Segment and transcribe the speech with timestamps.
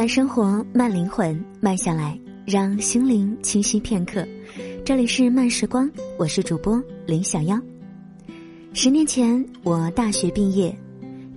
[0.00, 4.26] 慢生活，慢灵魂，慢下来，让心灵清晰片刻。
[4.82, 7.60] 这里是慢时光，我是主播林小妖。
[8.72, 10.74] 十年前，我大学毕业，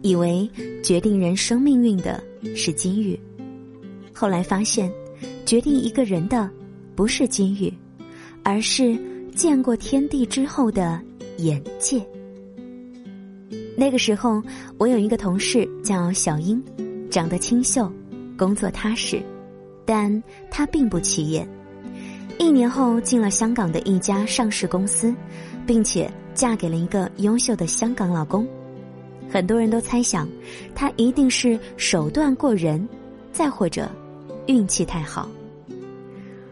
[0.01, 0.49] 以为
[0.81, 2.23] 决定人生命运的
[2.55, 3.19] 是机遇，
[4.13, 4.89] 后来发现，
[5.45, 6.49] 决定一个人的
[6.95, 7.73] 不是机遇，
[8.43, 8.97] 而是
[9.35, 11.01] 见过天地之后的
[11.35, 12.01] 眼界。
[13.75, 14.41] 那个时候，
[14.77, 16.63] 我有一个同事叫小英，
[17.09, 17.91] 长得清秀。
[18.43, 19.23] 工作踏实，
[19.85, 21.47] 但她并不起眼。
[22.37, 25.15] 一年后进了香港的一家上市公司，
[25.65, 28.45] 并且嫁给了一个优秀的香港老公。
[29.29, 30.27] 很多人都猜想，
[30.75, 32.85] 他一定是手段过人，
[33.31, 33.89] 再或者
[34.47, 35.29] 运气太好。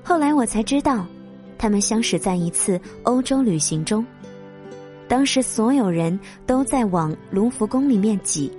[0.02, 1.06] 后来我才知道，
[1.58, 4.06] 他们相识在一次欧洲旅行中。
[5.10, 8.50] 当时所有人都在往卢浮宫里面挤，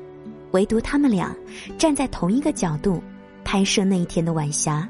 [0.50, 1.34] 唯独他们俩
[1.78, 3.02] 站在同一个角度。
[3.44, 4.88] 拍摄那一天的晚霞，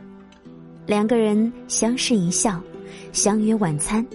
[0.86, 2.61] 两个人相视一笑，
[3.12, 4.06] 相约晚餐，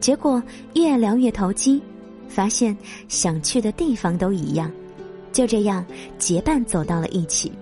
[0.00, 0.42] 结果
[0.74, 1.82] 越聊越投机，
[2.28, 2.76] 发现
[3.08, 4.70] 想去的地方都一样，
[5.32, 5.84] 就这样
[6.18, 7.52] 结伴走到了一起。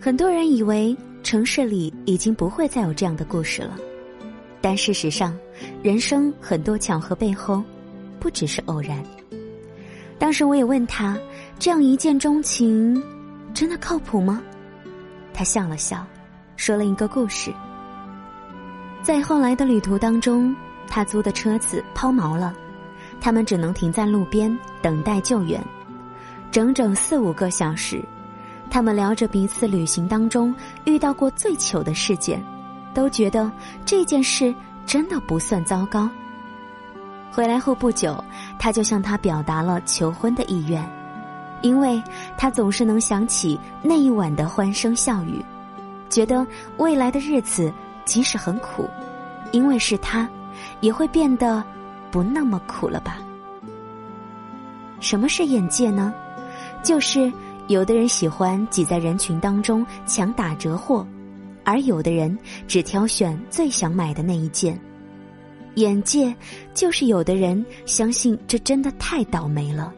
[0.00, 3.78] 很多人以为城市里已经不会再有这样的故事了，
[4.60, 5.36] 但事实上，
[5.82, 7.62] 人生很多巧合背后，
[8.18, 9.02] 不只是偶然。
[10.18, 11.18] 当时我也问他，
[11.58, 13.00] 这样一见钟情，
[13.54, 14.42] 真的靠谱吗？
[15.34, 16.06] 他笑了笑，
[16.56, 17.52] 说了一个故事。
[19.02, 20.54] 在后来的旅途当中，
[20.86, 22.54] 他租的车子抛锚了，
[23.20, 25.60] 他们只能停在路边等待救援，
[26.50, 28.02] 整整四五个小时。
[28.70, 32.42] 他们聊着彼此旅行当中遇到过最糗的事件，
[32.94, 33.50] 都觉得
[33.84, 34.54] 这件事
[34.86, 36.08] 真的不算糟糕。
[37.30, 38.22] 回来后不久，
[38.58, 41.01] 他就向他表达了求婚的意愿。
[41.62, 42.02] 因为
[42.36, 45.42] 他总是能想起那一晚的欢声笑语，
[46.08, 46.46] 觉得
[46.76, 47.72] 未来的日子
[48.04, 48.88] 即使很苦，
[49.52, 50.28] 因为是他，
[50.80, 51.64] 也会变得
[52.10, 53.18] 不那么苦了吧？
[55.00, 56.12] 什么是眼界呢？
[56.82, 57.32] 就是
[57.68, 61.06] 有的人喜欢挤在人群当中抢打折货，
[61.64, 62.36] 而有的人
[62.66, 64.78] 只挑选最想买的那一件。
[65.76, 66.34] 眼界
[66.74, 69.94] 就是有的人相信这真的太倒霉了。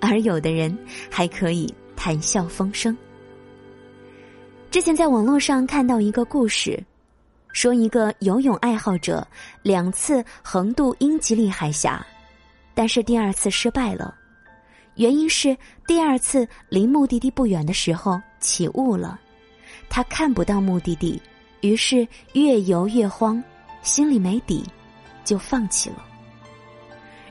[0.00, 0.76] 而有的人
[1.10, 2.96] 还可以谈笑风生。
[4.70, 6.82] 之前在网络上看到一个故事，
[7.52, 9.26] 说一个游泳爱好者
[9.62, 12.06] 两次横渡英吉利海峡，
[12.74, 14.14] 但是第二次失败了，
[14.96, 15.56] 原因是
[15.86, 19.18] 第二次离目的地不远的时候起雾了，
[19.88, 21.20] 他看不到目的地，
[21.62, 23.42] 于是越游越慌，
[23.82, 24.62] 心里没底，
[25.24, 26.04] 就放弃了。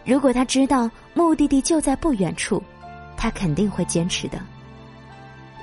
[0.04, 2.62] 如果他知道目的地就在不远处，
[3.18, 4.40] 他肯定会坚持的。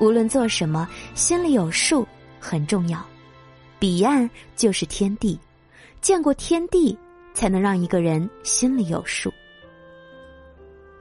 [0.01, 2.05] 无论做什么，心里有数
[2.41, 3.01] 很重要。
[3.79, 5.39] 彼岸就是天地，
[6.01, 6.99] 见过天地，
[7.35, 9.33] 才能让一个人心里有数。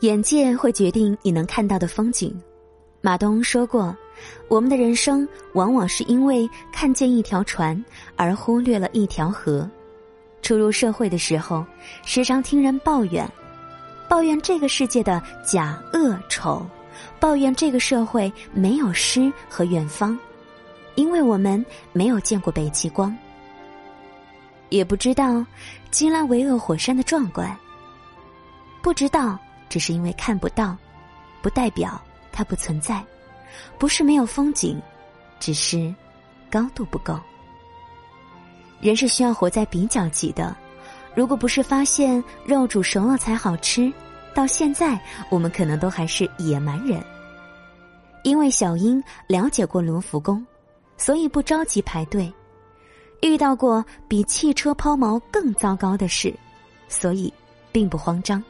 [0.02, 2.40] 眼界会决定你能看到的风景。
[3.02, 3.98] 马东说过
[4.50, 7.84] ：“我们的人生往往是因为看见一条船
[8.16, 9.68] 而忽略了一条河。”
[10.44, 11.66] 初入社会的时候，
[12.06, 13.28] 时常听人抱怨，
[14.08, 16.66] 抱怨这个世界的假恶丑，
[17.20, 20.18] 抱怨这个社会没有诗和远方，
[20.96, 23.16] 因为我们没有见过北极光，
[24.70, 25.46] 也不知道
[25.90, 27.56] 基拉维厄火山的壮观。
[28.82, 30.76] 不知道，只是因为看不到，
[31.42, 32.00] 不代表
[32.32, 33.04] 它不存在，
[33.80, 34.80] 不是没有风景，
[35.40, 35.94] 只是
[36.52, 37.20] 高度不够。
[38.82, 40.56] 人是需要活在比较级的，
[41.16, 43.92] 如果不是发现肉煮熟了才好吃，
[44.34, 47.02] 到现在我们可能都还是野蛮人。
[48.24, 50.46] 因为小英了解过卢浮宫，
[50.98, 52.32] 所以不着急排队；
[53.22, 56.34] 遇到过比汽车抛锚更糟糕的事，
[56.88, 57.32] 所以
[57.72, 58.44] 并不慌张。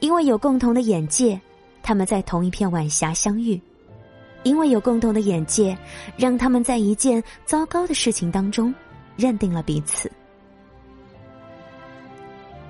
[0.00, 1.40] 因为有共同的眼界，
[1.82, 3.58] 他们在同一片晚霞相遇；
[4.42, 5.76] 因为有共同的眼界，
[6.16, 8.74] 让他们在一件糟糕的事情当中。
[9.16, 10.10] 认定了彼此。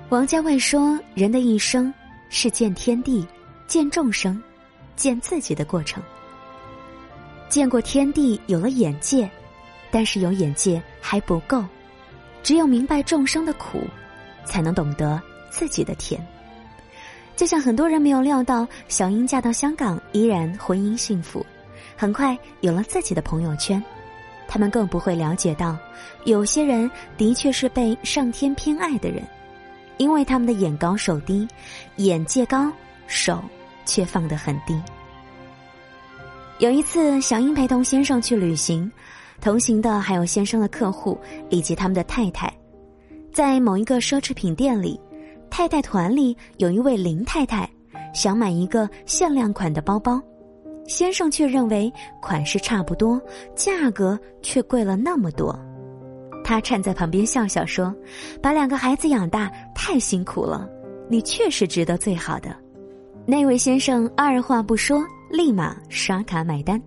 [0.09, 1.91] 王家卫说：“人的一生
[2.29, 3.25] 是见天地、
[3.65, 4.39] 见众生、
[4.95, 6.01] 见自己的过程。
[7.49, 9.27] 见过天地，有了眼界，
[9.89, 11.63] 但是有眼界还不够，
[12.43, 13.81] 只有明白众生的苦，
[14.45, 15.19] 才能懂得
[15.49, 16.23] 自己的甜。
[17.35, 21.43] 就像很多人没有料到，小英嫁到香港依然婚姻幸福，
[21.97, 23.83] 很快有了自己的朋友圈。”
[24.47, 25.75] 他们更不会了解到，
[26.25, 29.23] 有些人的确是被上天偏爱的人，
[29.97, 31.47] 因为他们的眼高手低，
[31.97, 32.71] 眼界高，
[33.07, 33.43] 手
[33.85, 34.81] 却放得很低。
[36.59, 38.89] 有一次，小英陪同先生去旅行，
[39.41, 41.19] 同行的还有先生的客户
[41.49, 42.51] 以及他们的太太。
[43.33, 44.99] 在某一个奢侈品店里，
[45.49, 47.69] 太太团里有一位林太太，
[48.13, 50.21] 想买一个限量款的包包，
[50.87, 53.21] 先生却认为款式差不多，
[53.53, 55.53] 价格却贵了那么多。
[56.45, 57.93] 他站在旁边笑笑说
[58.39, 60.69] ：“把两个孩子养大太辛苦了，
[61.09, 62.55] 你确实值得最好的。”
[63.25, 65.03] 那位先生二话不说。
[65.27, 66.79] 立马刷卡买单。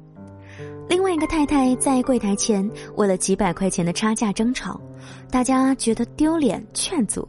[0.88, 4.80] 另外一个太太在柜台前为了几百块钱的差价争吵，
[5.28, 7.28] 大家觉得丢脸，劝阻。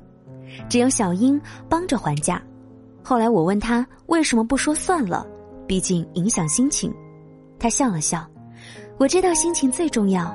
[0.69, 2.41] 只有小英帮着还价。
[3.03, 5.25] 后来我问他为什么不说算了，
[5.67, 6.93] 毕竟影响心情。
[7.57, 8.25] 他笑了笑，
[8.97, 10.33] 我知道心情最重要，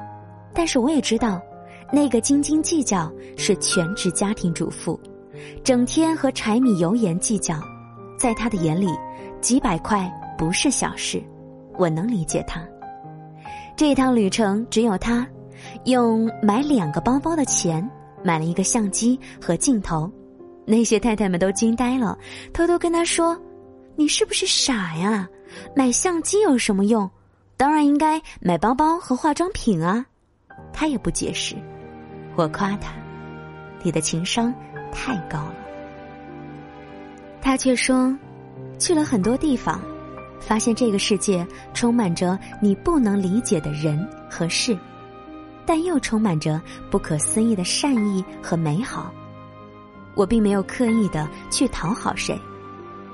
[0.53, 1.41] 但是我也知道，
[1.95, 4.99] 那个斤斤计较是全职家庭主妇，
[5.63, 7.55] 整天和柴米油盐计较，
[8.19, 8.89] 在他的眼里，
[9.41, 10.13] 几百块。
[10.37, 11.23] 不是小事，
[11.79, 12.61] 我能理解他。
[13.77, 15.25] 这趟旅程只有他，
[15.85, 17.89] 用买两个包包的钱
[18.25, 20.11] 买了一个相机和镜头。
[20.67, 22.19] 那些太太们都惊呆了，
[22.53, 23.41] 偷偷跟他说
[23.95, 25.29] ：“你是不是傻呀？
[25.77, 27.09] 买相机有什么用？
[27.57, 30.05] 当然应该买包包和化妆品啊！”
[30.75, 31.55] 他也不解释。
[32.37, 32.93] 我夸他
[33.83, 34.53] ：“你的情商
[34.93, 35.55] 太高了。”
[37.41, 38.17] 他却说
[38.79, 39.81] ：“去了很多地方。”
[40.41, 44.77] 发现这个世界充满着你不能理解的人和事，
[45.65, 46.61] 但又充满着
[46.91, 49.11] 不可思议的善意和美好。
[50.15, 52.39] 我并没有刻意的去讨好谁，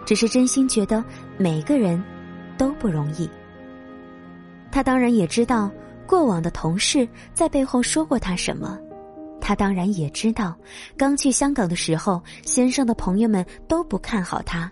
[0.05, 1.05] 只是真心觉得
[1.39, 2.03] 每个人
[2.59, 3.31] 都不容易。
[4.73, 5.71] 他当然也知道
[6.09, 8.77] 过往的同事在背后说过他什么，
[9.51, 10.57] 他当然也知道
[10.97, 14.71] 刚去香港的时候，先生的朋友们都不看好他，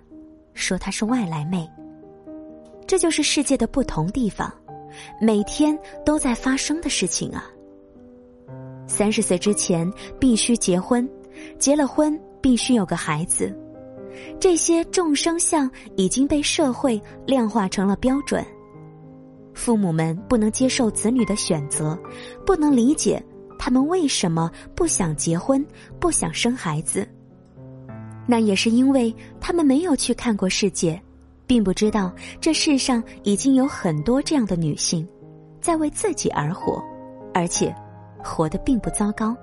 [0.54, 1.68] 说他是外来妹。
[2.86, 4.48] 这就是世界的不同地方，
[5.20, 5.76] 每天
[6.06, 7.50] 都在发生的事情啊。
[8.86, 11.10] 三十岁之前必须结婚，
[11.58, 13.52] 结了婚必须有个孩子，
[14.38, 18.46] 这些众生相已经被社会量化成了标准。
[19.54, 21.98] 父母们不能接受子女的选择，
[22.46, 23.20] 不能理解
[23.58, 25.64] 他们为什么不想结婚、
[25.98, 27.06] 不想生孩子。
[28.26, 31.00] 那也是因为他们没有去看过世界。
[31.48, 32.12] 并不知道
[32.42, 35.08] 这世上已经有很多这样的女性，
[35.62, 36.78] 在为自己而活，
[37.32, 37.74] 而且
[38.22, 39.34] 活得并不糟糕。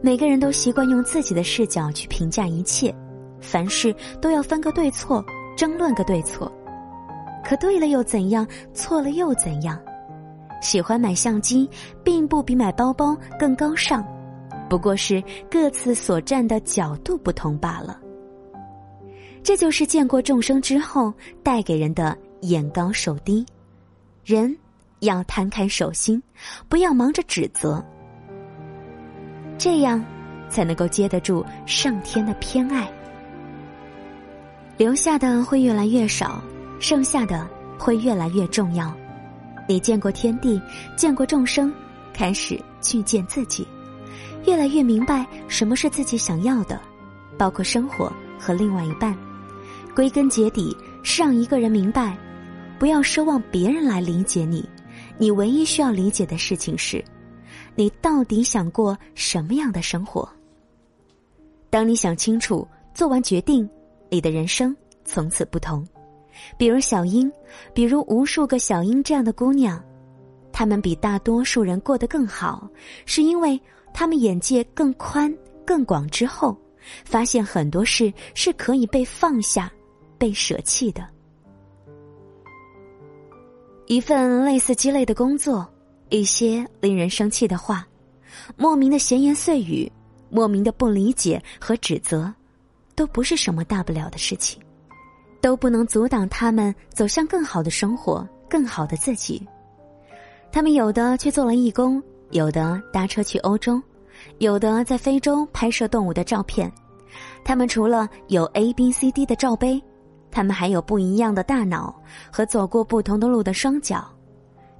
[0.00, 2.90] 每个人都习惯用自己的视角去评价一切，
[3.38, 5.22] 凡事都要分个对错，
[5.54, 6.50] 争论个对错。
[7.44, 8.48] 可对了又怎样？
[8.72, 9.78] 错了又怎样？
[10.60, 11.68] 喜欢买相机，
[12.02, 14.04] 并不比买包包更高尚，
[14.68, 17.98] 不过是各自所站的角度不同罢了。
[19.42, 21.12] 这就是见过众生之后
[21.42, 23.46] 带给人的眼高手低，
[24.24, 24.54] 人
[25.00, 26.22] 要摊开手心，
[26.68, 27.82] 不要忙着指责，
[29.56, 30.04] 这样
[30.50, 32.90] 才能够接得住上天的偏爱。
[34.76, 36.42] 留下的会越来越少，
[36.78, 38.94] 剩下的会越来越重要。
[39.68, 40.60] 你见过天地，
[40.96, 41.70] 见过众生，
[42.10, 43.68] 开始去见自己，
[44.46, 46.80] 越来越明白什么是自己想要的，
[47.36, 48.10] 包括生活
[48.40, 49.14] 和另外一半。
[49.94, 52.16] 归根结底是让一个人明白，
[52.78, 54.66] 不要奢望别人来理解你，
[55.18, 57.04] 你唯一需要理解的事情是，
[57.74, 60.26] 你到底想过什么样的生活。
[61.68, 63.68] 当你想清楚，做完决定，
[64.08, 65.86] 你的人生从此不同。
[66.56, 67.30] 比如小英，
[67.72, 69.82] 比如无数个小英这样的姑娘，
[70.52, 72.68] 她们比大多数人过得更好，
[73.06, 73.60] 是因为
[73.92, 75.32] 她们眼界更宽
[75.66, 76.56] 更广之后，
[77.04, 79.70] 发现很多事是可以被放下。
[80.20, 81.06] 被舍弃的，
[83.86, 85.64] 一份类似鸡肋的工作，
[86.08, 87.86] 一些令人生气的话，
[88.56, 89.88] 莫名的闲言碎语，
[90.28, 92.34] 莫名的不理解和指责，
[92.96, 94.60] 都不是什么大不了的事情，
[95.40, 99.46] 都不能阻挡他们走向更好的生活，更好的自己。
[100.50, 103.80] 他们有的去做了义工，有的搭车去欧洲，
[104.38, 106.70] 有的在非洲拍摄动物的照片。
[107.44, 109.82] 他们除了有 A、B、C、D 的罩杯。
[110.30, 111.98] 他们还有不一样的大脑
[112.30, 114.06] 和走过不同的路的双脚，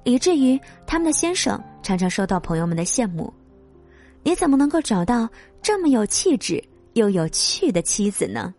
[0.03, 3.33] 以至于他们的先生常常受到朋友们的羡慕。
[4.21, 5.27] 你怎么能够找到
[5.59, 6.63] 这么有气质
[6.93, 8.53] 又有趣的妻子呢？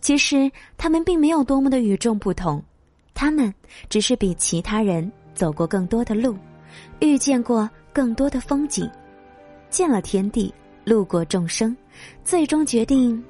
[0.00, 2.62] 其实他们并没有多么的与众不同，
[3.14, 3.52] 他们
[3.88, 6.36] 只是比其他人走过更多的路，
[7.00, 8.90] 遇见过更多的风景，
[9.70, 10.52] 见了天地，
[10.84, 11.76] 路过众生，
[12.24, 13.22] 最终决定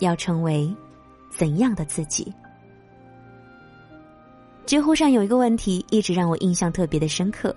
[0.00, 0.74] 要成为。
[1.30, 2.32] 怎样的自己？
[4.66, 7.54] 知乎上有一个问题一直让我印象特别的深刻：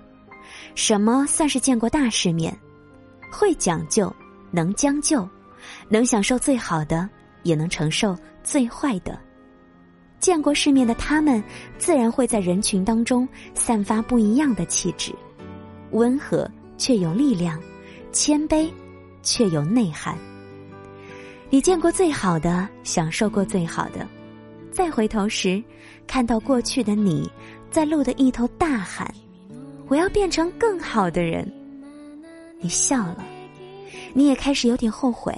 [0.76, 2.56] 什么算是见过大世面？
[3.32, 4.14] 会讲究，
[4.52, 5.28] 能将就，
[5.90, 7.10] 能享受最好的，
[7.42, 9.18] 也能承受最坏的。
[10.20, 11.44] 见过世面的他们，
[11.80, 15.12] 自然会在人群当中散发不一样的气质，
[15.92, 17.60] 温和却有力量，
[18.12, 18.70] 谦卑
[19.24, 20.16] 却有内涵。
[21.50, 24.08] 你见过最好的，享受过最好的，
[24.72, 25.62] 再回头时，
[26.06, 27.30] 看到过去的你，
[27.72, 29.12] 在路的一头大喊
[29.90, 31.52] ：“我要变成更好的人。”
[32.62, 33.26] 你笑了，
[34.14, 35.36] 你也开始有点后悔，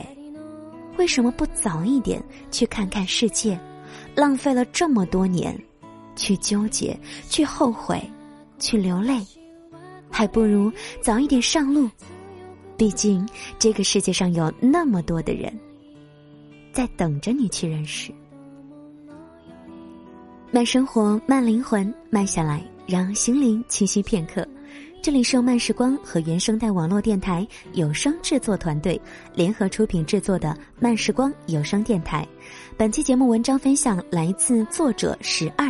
[0.97, 3.59] 为什么不早一点去看看世界？
[4.15, 5.57] 浪费了这么多年，
[6.15, 6.97] 去纠结，
[7.29, 8.01] 去后悔，
[8.59, 9.19] 去流泪，
[10.09, 10.71] 还不如
[11.01, 11.89] 早一点上路。
[12.77, 15.51] 毕竟这个世界上有那么多的人，
[16.71, 18.11] 在等着你去认识。
[20.51, 24.47] 慢生活，慢灵魂，慢下来，让心灵栖息片刻。
[25.03, 28.99] 这里是由慢时光和原声带网络电台有声制作团队
[29.35, 32.25] 联合出品制作的慢时光有声电台。
[32.77, 35.69] 本期节目文章分享来自作者十二。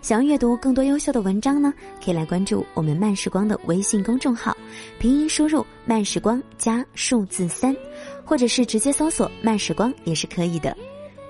[0.00, 1.70] 想要阅读更多优秀的文章呢，
[2.02, 4.56] 可以来关注我们慢时光的微信公众号，
[4.98, 7.76] 拼音输入“慢时光”加数字三，
[8.24, 10.74] 或者是直接搜索“慢时光”也是可以的。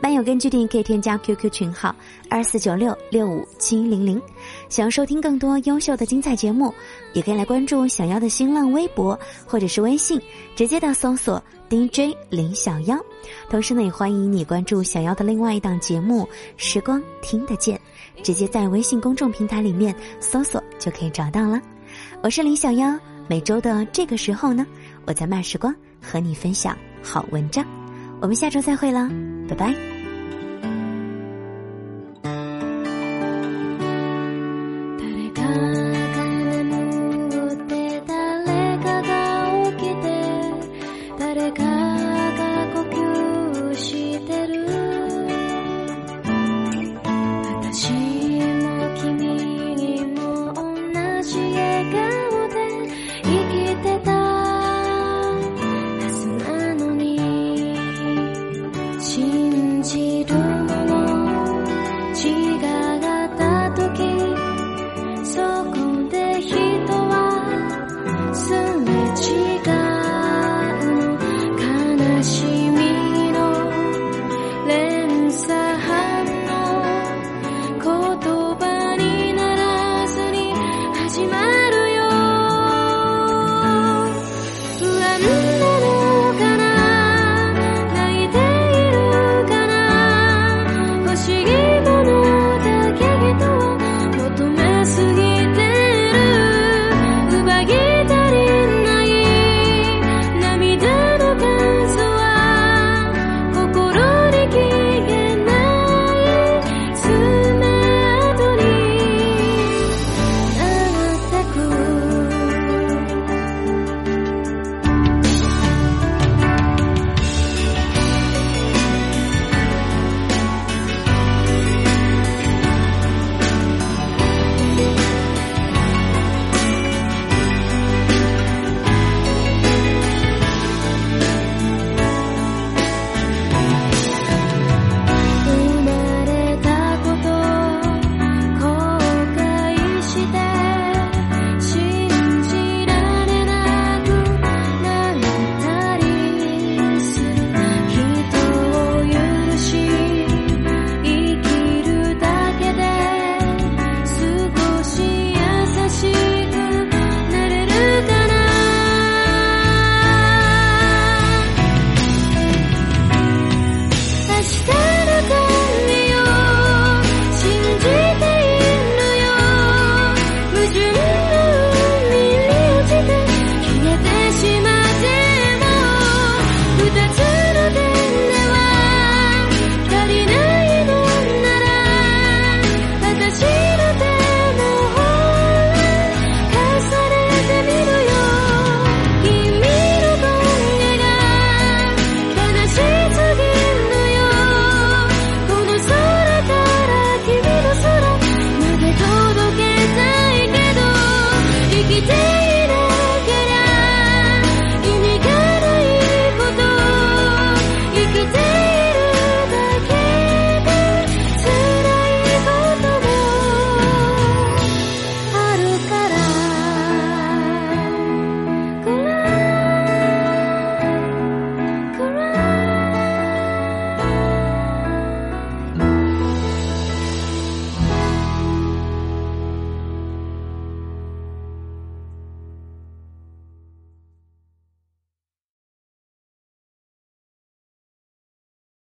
[0.03, 1.95] 漫友根据地可以添加 QQ 群号
[2.29, 4.21] 二四九六六五七零零，
[4.69, 6.75] 想要收听更多优秀的精彩节目，
[7.13, 9.17] 也可以来关注小妖的新浪微博
[9.47, 10.21] 或者是微信，
[10.57, 11.41] 直接的搜索
[11.71, 12.99] DJ 林小妖。
[13.49, 16.25] 同时呢，也欢迎你关注小妖的另外一档节目
[16.57, 17.81] 《时光听得见》，
[18.25, 21.61] 直接在微信公众平台里面搜索就可以找到了。
[22.25, 24.67] 我是林小妖，每周的这个时候呢，
[25.07, 27.65] 我在慢时光和你分享好文章。
[28.21, 29.09] 我们下周再会了，
[29.49, 29.92] 拜拜。